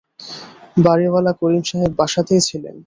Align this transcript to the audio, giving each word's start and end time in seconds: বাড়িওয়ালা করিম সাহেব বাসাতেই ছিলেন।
বাড়িওয়ালা 0.77 1.33
করিম 1.39 1.63
সাহেব 1.69 1.91
বাসাতেই 1.99 2.41
ছিলেন। 2.49 2.75